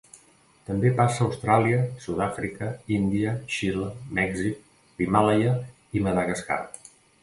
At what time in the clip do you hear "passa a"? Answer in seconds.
0.99-1.25